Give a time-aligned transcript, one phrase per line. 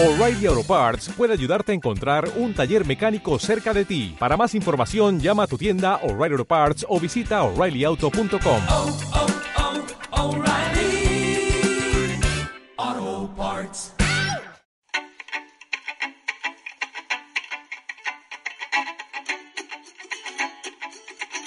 [0.00, 4.14] O'Reilly Auto Parts puede ayudarte a encontrar un taller mecánico cerca de ti.
[4.16, 8.62] Para más información, llama a tu tienda O'Reilly Auto Parts o visita oreillyauto.com.
[8.68, 8.98] oh,
[10.12, 11.50] oh, O'Reilly
[12.76, 13.94] Auto Parts.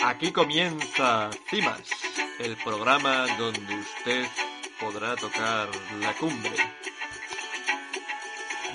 [0.03, 1.83] Aquí comienza Cimas,
[2.41, 4.25] el programa donde usted
[4.77, 5.69] podrá tocar
[6.01, 6.80] la cumbre.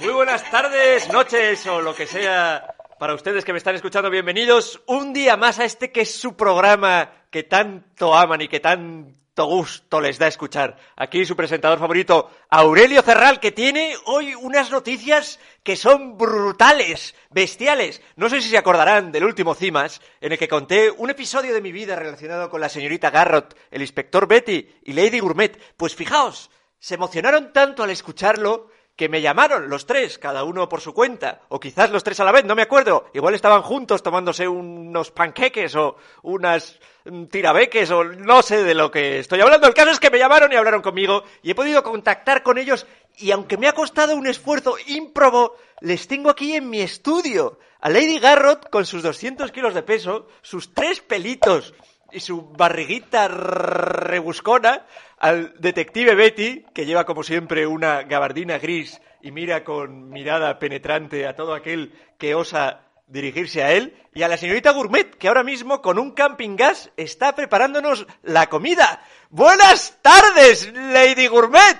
[0.00, 4.10] Muy buenas tardes, noches o lo que sea para ustedes que me están escuchando.
[4.10, 8.60] Bienvenidos un día más a este que es su programa que tanto aman y que
[8.60, 10.76] tanto gusto les da escuchar.
[10.96, 18.02] Aquí su presentador favorito, Aurelio Cerral, que tiene hoy unas noticias que son brutales, bestiales.
[18.16, 21.62] No sé si se acordarán del último Cimas, en el que conté un episodio de
[21.62, 25.58] mi vida relacionado con la señorita Garrott, el inspector Betty y Lady Gourmet.
[25.78, 30.80] Pues fijaos, se emocionaron tanto al escucharlo que me llamaron los tres, cada uno por
[30.80, 33.10] su cuenta, o quizás los tres a la vez, no me acuerdo.
[33.12, 38.90] Igual estaban juntos tomándose unos panqueques o unas mm, tirabeques o no sé de lo
[38.90, 39.68] que estoy hablando.
[39.68, 42.86] El caso es que me llamaron y hablaron conmigo y he podido contactar con ellos
[43.18, 47.58] y aunque me ha costado un esfuerzo ímprobo, les tengo aquí en mi estudio.
[47.80, 51.74] A Lady Garrott con sus 200 kilos de peso, sus tres pelitos
[52.12, 54.86] y su barriguita rebuscona
[55.18, 61.26] al detective Betty, que lleva como siempre una gabardina gris y mira con mirada penetrante
[61.26, 65.44] a todo aquel que osa dirigirse a él, y a la señorita Gourmet, que ahora
[65.44, 69.02] mismo con un camping gas está preparándonos la comida.
[69.30, 71.78] Buenas tardes, Lady Gourmet.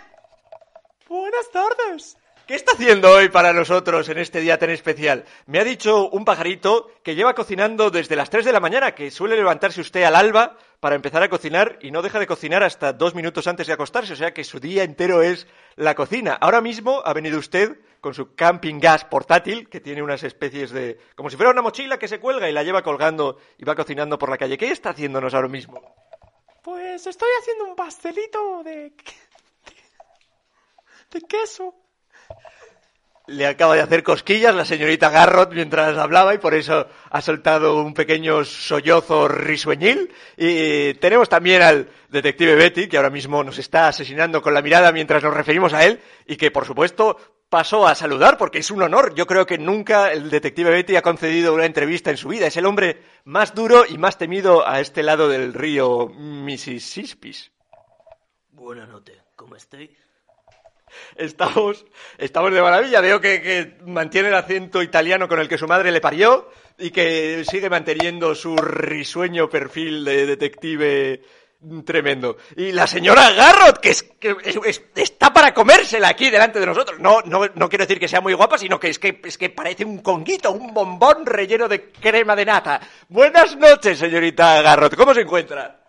[1.08, 2.16] Buenas tardes.
[2.46, 5.24] ¿Qué está haciendo hoy para nosotros en este día tan especial?
[5.46, 9.10] Me ha dicho un pajarito que lleva cocinando desde las 3 de la mañana, que
[9.10, 12.92] suele levantarse usted al alba para empezar a cocinar y no deja de cocinar hasta
[12.92, 16.34] dos minutos antes de acostarse, o sea que su día entero es la cocina.
[16.34, 21.00] Ahora mismo ha venido usted con su camping gas portátil, que tiene unas especies de...
[21.16, 24.20] como si fuera una mochila que se cuelga y la lleva colgando y va cocinando
[24.20, 24.56] por la calle.
[24.56, 25.82] ¿Qué está haciéndonos ahora mismo?
[26.62, 28.92] Pues estoy haciendo un pastelito de...
[31.10, 31.74] de queso.
[33.28, 37.82] Le acaba de hacer cosquillas la señorita Garrott mientras hablaba y por eso ha soltado
[37.82, 40.12] un pequeño sollozo risueñil.
[40.36, 44.92] Y tenemos también al detective Betty, que ahora mismo nos está asesinando con la mirada
[44.92, 47.16] mientras nos referimos a él y que, por supuesto,
[47.48, 49.14] pasó a saludar porque es un honor.
[49.14, 52.46] Yo creo que nunca el detective Betty ha concedido una entrevista en su vida.
[52.46, 57.34] Es el hombre más duro y más temido a este lado del río Mississippi.
[58.50, 59.96] Buenas noches, ¿cómo estoy?
[61.16, 61.84] Estamos,
[62.18, 63.00] estamos de maravilla.
[63.00, 67.44] Veo que, mantiene el acento italiano con el que su madre le parió y que
[67.48, 71.22] sigue manteniendo su risueño perfil de detective
[71.84, 72.36] tremendo.
[72.56, 76.66] Y la señora Garrott, que, es, que es, es, está para comérsela aquí delante de
[76.66, 77.00] nosotros.
[77.00, 79.84] No, no, quiero decir que sea muy guapa, sino que es, que es que parece
[79.84, 82.80] un conguito, un bombón relleno de crema de nata.
[83.08, 84.94] Buenas noches, señorita Garrott.
[84.94, 85.80] ¿Cómo se encuentra?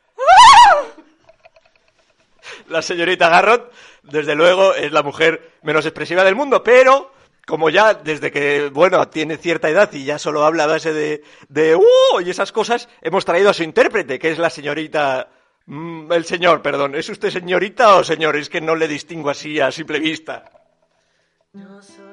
[2.69, 3.71] La señorita Garrott,
[4.03, 7.11] desde luego, es la mujer menos expresiva del mundo, pero
[7.45, 11.23] como ya desde que, bueno, tiene cierta edad y ya solo habla a base de,
[11.47, 12.19] de ¡uh!
[12.23, 15.29] y esas cosas, hemos traído a su intérprete, que es la señorita...
[15.65, 16.95] Mm, el señor, perdón.
[16.95, 18.35] ¿Es usted señorita o señor?
[18.35, 20.43] Es que no le distingo así a simple vista.
[21.53, 22.06] Yo soy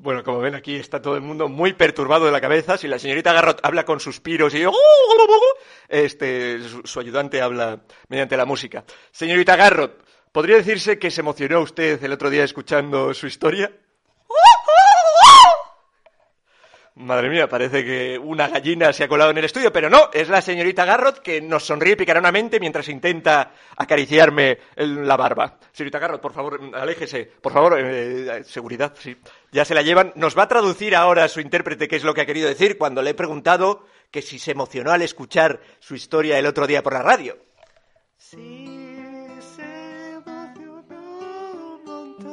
[0.00, 2.78] Bueno, como ven aquí está todo el mundo muy perturbado de la cabeza.
[2.78, 4.62] Si la señorita Garrott habla con suspiros y
[5.88, 8.84] este su, ayudante habla mediante la música.
[9.10, 10.00] Señorita Garrott,
[10.30, 13.72] ¿podría decirse que se emocionó usted el otro día escuchando su historia?
[16.94, 20.28] Madre mía, parece que una gallina se ha colado en el estudio, pero no, es
[20.28, 25.58] la señorita Garrott que nos sonríe picaronamente mientras intenta acariciarme la barba.
[25.70, 27.24] Señorita Garrott, por favor, aléjese.
[27.40, 29.16] Por favor, eh, seguridad, sí.
[29.50, 30.12] Ya se la llevan.
[30.14, 33.02] Nos va a traducir ahora su intérprete qué es lo que ha querido decir cuando
[33.02, 36.92] le he preguntado que si se emocionó al escuchar su historia el otro día por
[36.92, 37.38] la radio.
[38.16, 38.66] Sí,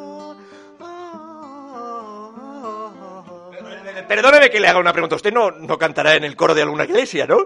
[0.02, 0.36] oh.
[4.08, 5.16] Perdóneme que le haga una pregunta.
[5.16, 7.38] Usted no, no cantará en el coro de alguna iglesia, ¿no?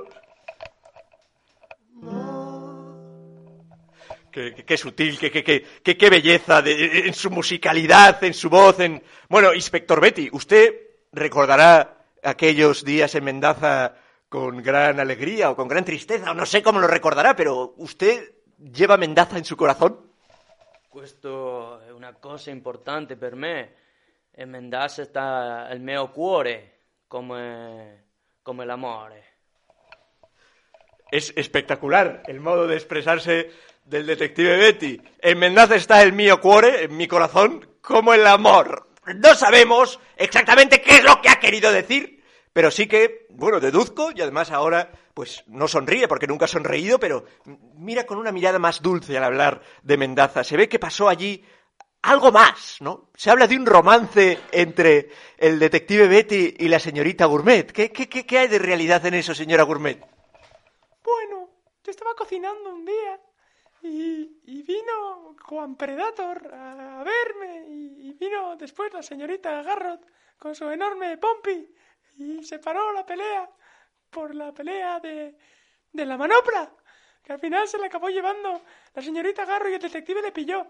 [4.31, 8.49] Qué, qué, qué sutil, qué, qué, qué, qué belleza de, en su musicalidad, en su
[8.49, 9.01] voz, en...
[9.27, 10.75] Bueno, Inspector Betty, usted
[11.11, 13.95] recordará aquellos días en Mendaza
[14.27, 18.35] con gran alegría o con gran tristeza, o no sé cómo lo recordará, pero usted
[18.57, 20.09] lleva Mendaza en su corazón.
[20.89, 23.75] Questo è una cosa importante per me.
[24.31, 28.05] E Mendaza sta il mio cuore come,
[28.41, 29.25] come l'amore.
[31.11, 33.51] Es espectacular el modo de expresarse
[33.85, 35.01] del detective Betty.
[35.19, 38.89] En Mendaza está el mío cuore, en mi corazón, como el amor.
[39.15, 42.23] No sabemos exactamente qué es lo que ha querido decir,
[42.53, 46.99] pero sí que, bueno, deduzco y además ahora pues no sonríe porque nunca ha sonreído,
[46.99, 47.25] pero
[47.75, 50.43] mira con una mirada más dulce al hablar de Mendaza.
[50.43, 51.43] Se ve que pasó allí
[52.01, 53.09] algo más, ¿no?
[53.15, 57.69] Se habla de un romance entre el detective Betty y la señorita Gourmet.
[57.71, 59.99] ¿Qué, qué, qué, qué hay de realidad en eso, señora Gourmet?
[61.03, 61.49] Bueno,
[61.83, 63.19] yo estaba cocinando un día
[63.81, 70.05] y, vino Juan Predator a, verme y, y vino después la señorita Garrot
[70.37, 71.67] con su enorme pompi
[72.17, 73.49] y se paró la pelea
[74.09, 75.35] por la pelea de,
[75.91, 76.71] de la manopla,
[77.23, 78.61] que al final se la acabó llevando
[78.93, 80.65] la señorita Garrot y el detective le pilló.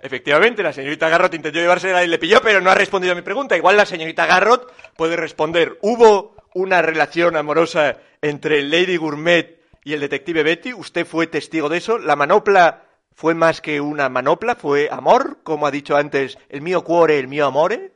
[0.00, 3.22] Efectivamente, la señorita Garrot intentó llevársela y le pilló, pero no ha respondido a mi
[3.22, 3.56] pregunta.
[3.56, 5.78] Igual la señorita Garrot puede responder.
[5.80, 10.72] ¿Hubo una relación amorosa entre Lady Gourmet y el detective Betty?
[10.72, 11.98] ¿Usted fue testigo de eso?
[11.98, 12.84] ¿La manopla
[13.14, 14.56] fue más que una manopla?
[14.56, 15.38] ¿Fue amor?
[15.44, 17.92] Como ha dicho antes, el mío cuore, el mío amore.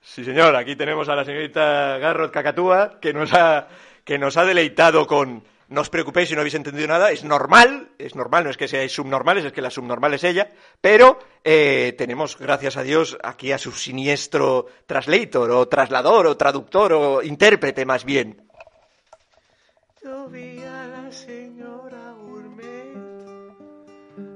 [0.00, 3.68] Sí, señor, aquí tenemos a la señorita Garrot Cacatúa, que nos ha,
[4.04, 5.44] que nos ha deleitado con...
[5.70, 8.66] No os preocupéis si no habéis entendido nada, es normal, es normal, no es que
[8.66, 10.50] seáis subnormales, es que la subnormal es ella,
[10.80, 16.92] pero eh, tenemos, gracias a Dios, aquí a su siniestro translator, o traslador, o traductor,
[16.92, 18.42] o intérprete más bien.
[20.02, 22.96] Yo vi a la señora Gourmet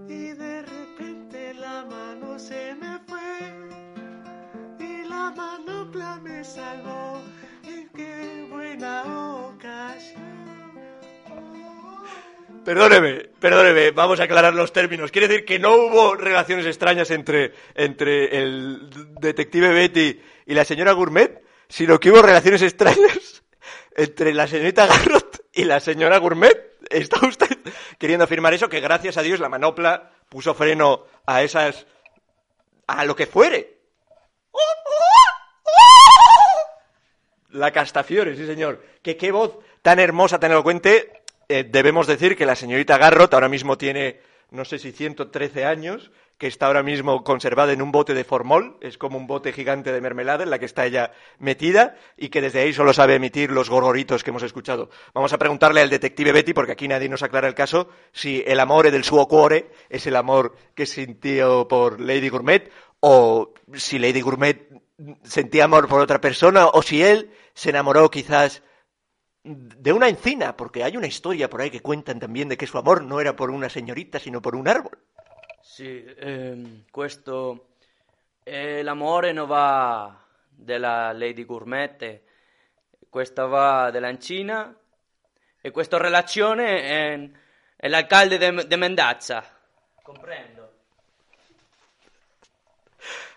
[0.06, 3.40] y de repente la mano se me fue
[4.78, 7.20] y la manopla me salvó
[7.64, 9.02] y qué buena
[9.48, 10.33] ocasión.
[12.64, 15.10] Perdóneme, perdóneme, vamos a aclarar los términos.
[15.10, 18.88] Quiere decir que no hubo relaciones extrañas entre, entre el
[19.20, 23.42] detective Betty y la señora Gourmet, sino que hubo relaciones extrañas
[23.96, 26.72] entre la señorita Garrot y la señora Gourmet.
[26.88, 27.58] ¿Está usted
[27.98, 28.68] queriendo afirmar eso?
[28.68, 31.86] Que gracias a Dios la manopla puso freno a esas...
[32.86, 33.78] a lo que fuere.
[37.50, 38.82] La Castafiore, sí señor.
[39.02, 41.23] Que qué voz tan hermosa, tan elocuente.
[41.48, 44.20] Eh, debemos decir que la señorita Garrot ahora mismo tiene,
[44.50, 48.76] no sé si 113 años, que está ahora mismo conservada en un bote de formol,
[48.80, 52.40] es como un bote gigante de mermelada en la que está ella metida y que
[52.40, 54.90] desde ahí solo sabe emitir los gorgoritos que hemos escuchado.
[55.12, 58.58] Vamos a preguntarle al detective Betty, porque aquí nadie nos aclara el caso, si el
[58.58, 62.70] amor del suo cuore es el amor que sintió por Lady Gourmet
[63.00, 64.68] o si Lady Gourmet
[65.22, 68.62] sentía amor por otra persona o si él se enamoró quizás
[69.44, 72.78] de una encina, porque hay una historia por ahí que cuentan también de que su
[72.78, 74.98] amor no era por una señorita, sino por un árbol.
[75.60, 77.74] Sì, ehm, questo
[78.42, 82.22] è l'amore non va della Lady Gourmet,
[83.10, 84.74] questa va dell'Ancina
[85.60, 87.30] e questa relazione è,
[87.76, 89.44] è l'alcalde de, de Mendazza.
[90.02, 90.72] Comprendo.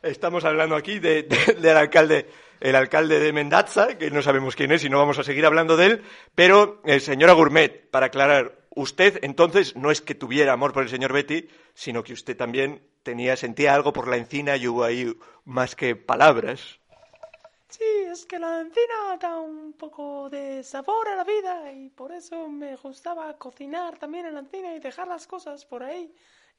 [0.02, 4.72] Estamos hablando aquí de- de- del alcalde, el alcalde de Mendaza, que no sabemos quién
[4.72, 6.04] es y no vamos a seguir hablando de él,
[6.36, 10.90] pero eh, señora Gourmet, para aclarar, usted entonces no es que tuviera amor por el
[10.90, 15.16] señor Betty, sino que usted también tenía, sentía algo por la encina y hubo ahí
[15.46, 16.80] más que palabras.
[17.70, 22.14] Sí, es que la encina da un poco de sabor a la vida y por
[22.14, 26.14] eso me gustaba cocinar también en la encina y dejar las cosas por ahí.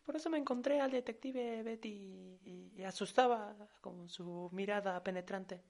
[0.04, 5.62] Por eso me encontré al detective Betty y, y asustaba con su mirada penetrante.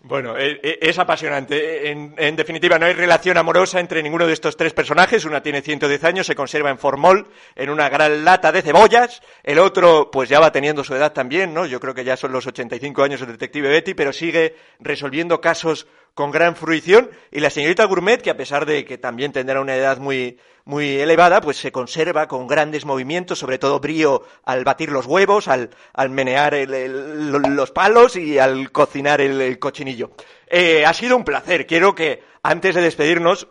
[0.00, 1.90] Bueno, e- e- es apasionante.
[1.90, 5.24] En, en definitiva, no hay relación amorosa entre ninguno de estos tres personajes.
[5.24, 9.22] Una tiene 110 años, se conserva en formol, en una gran lata de cebollas.
[9.44, 11.66] El otro, pues ya va teniendo su edad también, ¿no?
[11.66, 15.86] Yo creo que ya son los 85 años el detective Betty, pero sigue resolviendo casos
[16.14, 17.10] con gran fruición.
[17.30, 20.98] Y la señorita Gourmet, que a pesar de que también tendrá una edad muy, muy
[20.98, 25.70] elevada, pues se conserva con grandes movimientos, sobre todo brío al batir los huevos, al,
[25.92, 30.12] al menear el- el- lo- los palos y al cocinar el, el cochinillo.
[30.46, 31.66] Eh, ha sido un placer.
[31.66, 33.48] Quiero que, antes de despedirnos,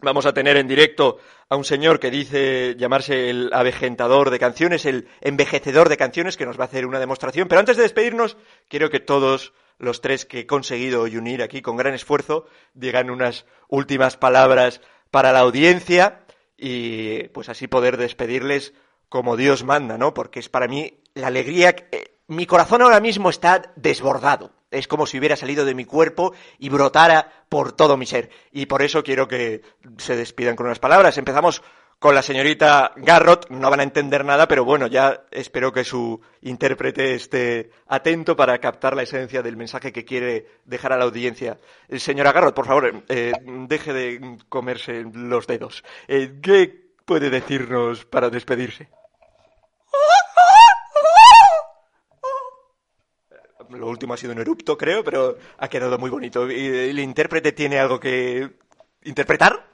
[0.00, 1.16] Vamos a tener en directo
[1.48, 6.44] a un señor que dice llamarse el avejentador de canciones, el envejecedor de canciones, que
[6.44, 7.48] nos va a hacer una demostración.
[7.48, 8.36] Pero antes de despedirnos,
[8.68, 13.10] quiero que todos los tres que he conseguido hoy unir aquí con gran esfuerzo digan
[13.10, 16.24] unas últimas palabras para la audiencia
[16.56, 18.74] y pues así poder despedirles
[19.08, 20.14] como Dios manda, ¿no?
[20.14, 21.76] Porque es para mí la alegría.
[21.92, 24.52] eh, mi corazón ahora mismo está desbordado.
[24.70, 28.30] Es como si hubiera salido de mi cuerpo y brotara por todo mi ser.
[28.50, 29.62] Y por eso quiero que
[29.98, 31.16] se despidan con unas palabras.
[31.18, 31.62] Empezamos
[31.98, 33.48] con la señorita Garrot.
[33.50, 38.58] No van a entender nada, pero bueno, ya espero que su intérprete esté atento para
[38.58, 41.58] captar la esencia del mensaje que quiere dejar a la audiencia.
[41.88, 43.32] Eh, Señora Garrot, por favor, eh,
[43.68, 45.84] deje de comerse los dedos.
[46.08, 48.88] Eh, ¿Qué puede decirnos para despedirse?
[53.70, 56.50] Lo último ha sido un erupto, creo, pero ha quedado muy bonito.
[56.50, 58.50] ¿Y ¿El intérprete tiene algo que
[59.02, 59.70] interpretar?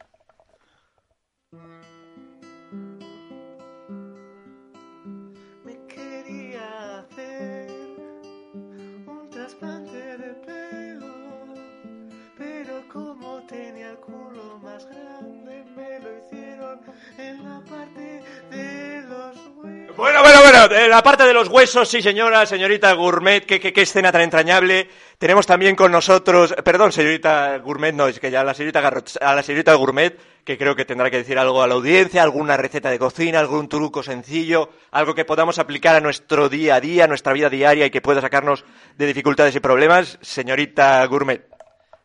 [20.01, 23.71] Bueno, bueno, bueno, de la parte de los huesos, sí señora, señorita Gourmet, qué, qué,
[23.71, 24.89] qué escena tan entrañable.
[25.19, 29.35] Tenemos también con nosotros, perdón, señorita Gourmet, no, es que ya la señorita Garrot, a
[29.35, 32.89] la señorita Gourmet, que creo que tendrá que decir algo a la audiencia, alguna receta
[32.89, 37.09] de cocina, algún truco sencillo, algo que podamos aplicar a nuestro día a día, a
[37.09, 38.65] nuestra vida diaria y que pueda sacarnos
[38.97, 40.19] de dificultades y problemas.
[40.23, 41.47] Señorita Gourmet.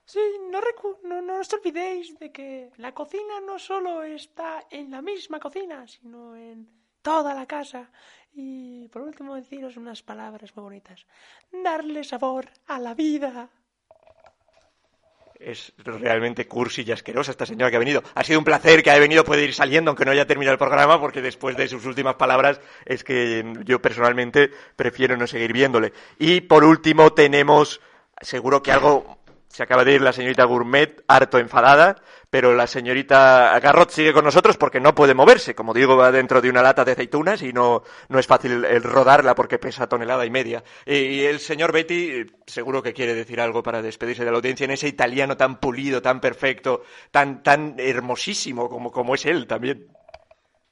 [0.04, 0.20] Sí,
[0.52, 0.60] no,
[1.06, 5.88] no, no os olvidéis de que la cocina no solo está en la misma cocina,
[5.88, 6.68] sino en
[7.06, 7.88] toda la casa.
[8.34, 11.06] Y por último deciros unas palabras muy bonitas.
[11.64, 13.48] Darle sabor a la vida.
[15.40, 18.02] Es realmente cursi y asquerosa esta señora que ha venido.
[18.16, 20.58] Ha sido un placer que haya venido, puede ir saliendo, aunque no haya terminado el
[20.58, 25.94] programa, porque después de sus últimas palabras es que yo personalmente prefiero no seguir viéndole.
[26.18, 27.82] Y por último tenemos,
[28.22, 29.20] seguro que algo
[29.56, 31.96] se acaba de ir la señorita Gourmet, harto enfadada,
[32.30, 35.56] pero la señorita Garrot sigue con nosotros porque no puede moverse.
[35.56, 38.84] Como digo, va dentro de una lata de aceitunas y no, no es fácil el
[38.84, 40.62] rodarla porque pesa tonelada y media.
[40.86, 44.66] Y el señor Betty eh, seguro que quiere decir algo para despedirse de la audiencia
[44.66, 49.88] en ese italiano tan pulido, tan perfecto, tan, tan hermosísimo como, como es él también.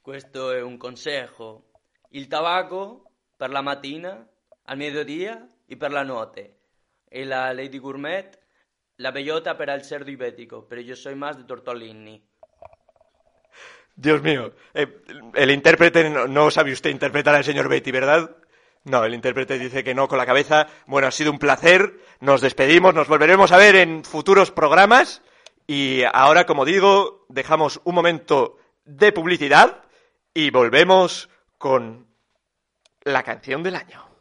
[0.02, 1.64] Questo è un consejo.
[2.10, 4.28] Il tabacco per la mattina,
[4.66, 6.58] al mediodía y per la notte.
[7.08, 8.43] E la Lady Gourmet,
[8.96, 12.22] la bellota per el cerdo ibérico, pero yo soy más de tortolini.
[13.96, 15.02] Dios mío, eh,
[15.34, 18.36] el intérprete no, no sabe usted interpretar al señor Betty, ¿verdad?
[18.84, 20.66] No, el intérprete dice que no con la cabeza.
[20.86, 22.00] Bueno, ha sido un placer.
[22.20, 25.22] Nos despedimos, nos volveremos a ver en futuros programas.
[25.66, 29.84] Y ahora, como digo, dejamos un momento de publicidad
[30.34, 32.06] y volvemos con
[33.04, 34.13] la canción del año.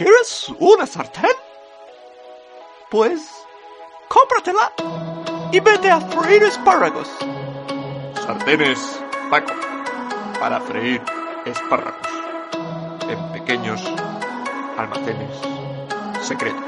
[0.00, 1.30] ¿Quieres una sartén?
[2.90, 3.20] Pues
[4.08, 4.72] cómpratela
[5.52, 7.06] y vete a freír espárragos.
[8.14, 9.52] Sartenes Paco
[10.40, 11.02] para freír
[11.44, 12.08] espárragos
[13.10, 13.84] en pequeños
[14.78, 15.36] almacenes
[16.22, 16.64] secretos.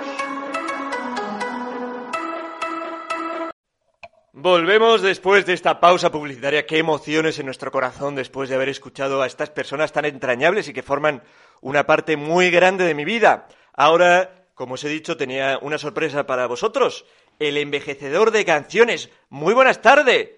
[4.34, 6.66] Volvemos después de esta pausa publicitaria.
[6.66, 10.74] Qué emociones en nuestro corazón después de haber escuchado a estas personas tan entrañables y
[10.74, 11.22] que forman
[11.62, 13.49] una parte muy grande de mi vida.
[13.73, 17.07] Ahora, como os he dicho, tenía una sorpresa para vosotros.
[17.38, 19.09] El envejecedor de canciones.
[19.31, 20.31] Muy buenas tardes.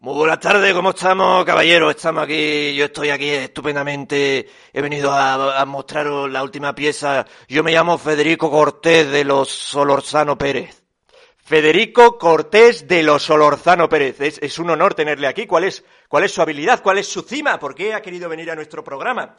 [0.00, 1.96] Muy buenas tardes, ¿cómo estamos, caballeros?
[1.96, 4.46] Estamos aquí, yo estoy aquí estupendamente.
[4.72, 7.24] He venido a, a mostraros la última pieza.
[7.48, 10.82] Yo me llamo Federico Cortés de los Solorzano Pérez.
[11.38, 14.20] Federico Cortés de los Solorzano Pérez.
[14.20, 15.46] Es, es un honor tenerle aquí.
[15.46, 16.82] ¿Cuál es, ¿Cuál es su habilidad?
[16.82, 17.58] ¿Cuál es su cima?
[17.58, 19.34] ¿Por qué ha querido venir a nuestro programa?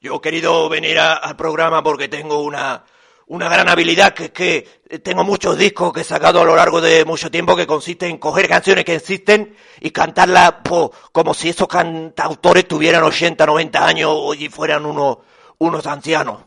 [0.00, 2.84] Yo he querido venir a- al programa porque tengo una,
[3.26, 6.80] una gran habilidad que es que tengo muchos discos que he sacado a lo largo
[6.80, 11.48] de mucho tiempo que consiste en coger canciones que existen y cantarlas po, como si
[11.48, 15.18] esos cantautores tuvieran 80, 90 años y fueran unos,
[15.58, 16.44] unos ancianos.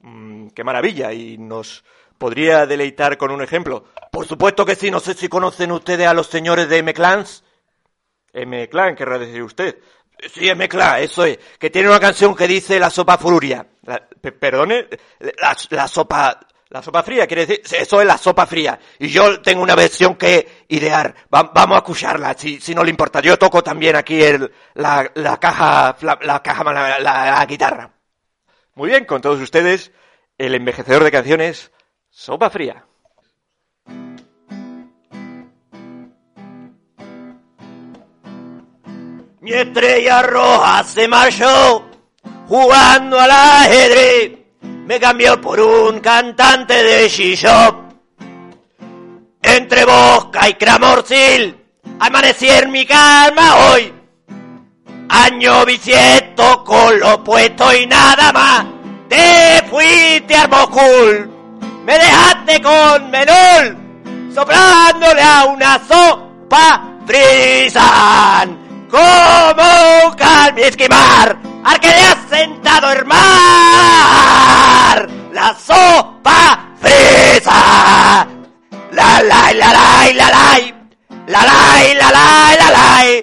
[0.00, 1.12] Mm, qué maravilla.
[1.12, 1.84] ¿Y nos
[2.18, 3.84] podría deleitar con un ejemplo?
[4.12, 4.90] Por supuesto que sí.
[4.92, 7.42] No sé si conocen ustedes a los señores de M-Clans.
[8.32, 9.78] M-Clan, querrá decir usted.
[10.34, 11.38] Sí, M-Clan, eso es.
[11.58, 13.66] Que tiene una canción que dice la sopa furia.
[13.82, 14.86] La- pe- perdone,
[15.70, 16.38] la, sopa...
[16.72, 18.78] La sopa fría, quiere decir, eso es la sopa fría.
[19.00, 21.14] Y yo tengo una versión que es.
[21.34, 23.20] Va- vamos a escucharla, si, si no le importa.
[23.20, 26.62] Yo toco también aquí el, la, la caja, la, caja,
[27.00, 27.92] la guitarra.
[28.76, 29.90] Muy bien, con todos ustedes,
[30.38, 31.72] el envejecedor de canciones,
[32.08, 32.84] Sopa Fría.
[39.42, 41.88] Mi estrella roja se marchó
[42.46, 44.32] jugando al ajedrez.
[44.60, 47.74] Me cambió por un cantante de shishop.
[49.42, 51.56] Entre Bosca y Cramorcil,
[52.00, 53.94] amanecí en mi calma hoy.
[55.08, 58.66] Año bisiesto con lo puesto y nada más.
[59.08, 61.30] te fuiste Armocul,
[61.86, 68.59] me dejaste con Menol, soplándole a una sopa frisan,
[68.90, 73.18] como Calmi esquimar, al que le has sentado el mar,
[75.32, 78.26] la sopa frisa,
[78.92, 80.58] la la la la la la
[81.26, 81.42] la la
[81.94, 83.22] la la la la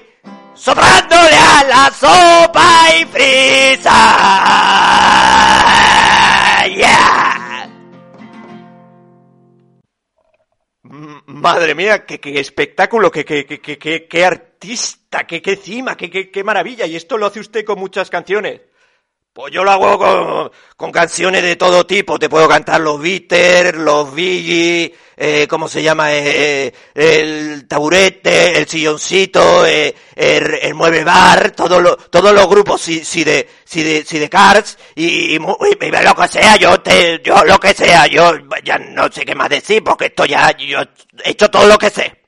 [0.54, 4.00] soplándole a la sopa y frisa.
[6.76, 7.70] Yeah.
[11.28, 14.08] Madre mía, qué, qué espectáculo, qué, qué, qué, qué, qué-
[15.18, 16.86] artista, qué, qué cima, qué, qué, qué maravilla.
[16.86, 18.62] Y esto lo hace usted con muchas canciones.
[19.34, 22.18] Pues yo lo hago con, con canciones de todo tipo.
[22.18, 26.12] Te puedo cantar los Beatles, los Biggie, eh, ¿cómo se llama?
[26.12, 32.50] Eh, eh, el taburete, el silloncito, eh, el, el mueble bar, todos los, todos los
[32.50, 36.56] grupos, si, si de, si de, si de Cars, y, y- y lo que sea,
[36.58, 38.32] yo te, yo lo que sea, yo
[38.64, 40.80] ya no sé qué más decir, porque esto ya, yo
[41.24, 42.24] he hecho todo lo que sé.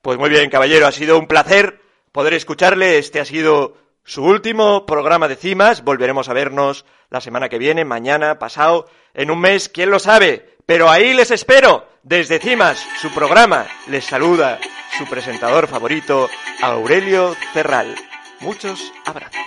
[0.00, 1.80] Pues muy bien, caballero, ha sido un placer
[2.14, 2.98] poder escucharle.
[2.98, 5.82] Este ha sido su último programa de Cimas.
[5.82, 10.56] Volveremos a vernos la semana que viene, mañana, pasado, en un mes, quién lo sabe.
[10.64, 11.88] Pero ahí les espero.
[12.04, 14.60] Desde Cimas, su programa, les saluda
[14.96, 16.30] su presentador favorito,
[16.62, 17.96] Aurelio Cerral.
[18.40, 19.40] Muchos abrazos.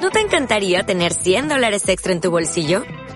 [0.00, 2.84] ¿No te encantaría tener 100 dólares extra en tu bolsillo?